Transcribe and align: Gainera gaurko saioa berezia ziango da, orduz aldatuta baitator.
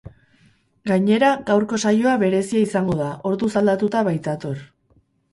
Gainera 0.91 1.27
gaurko 1.49 1.77
saioa 1.89 2.15
berezia 2.23 2.69
ziango 2.71 2.95
da, 3.01 3.09
orduz 3.33 3.51
aldatuta 3.61 4.01
baitator. 4.09 4.65